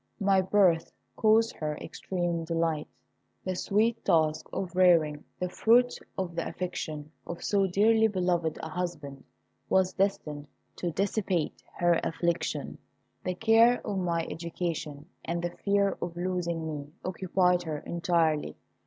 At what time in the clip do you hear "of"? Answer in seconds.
4.51-4.75, 6.17-6.33, 7.27-7.43, 13.85-13.99, 16.01-16.17